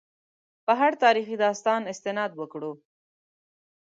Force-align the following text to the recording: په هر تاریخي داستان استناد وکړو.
په 0.65 0.71
هر 0.79 0.91
تاریخي 1.03 1.35
داستان 1.45 1.81
استناد 1.93 2.31
وکړو. 2.35 2.71